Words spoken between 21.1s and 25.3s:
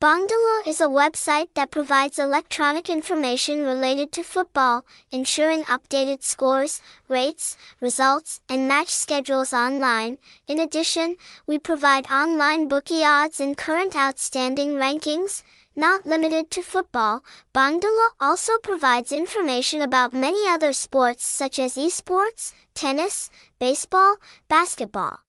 such as esports, tennis, baseball, basketball.